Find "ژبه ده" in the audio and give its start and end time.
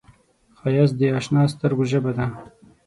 1.91-2.25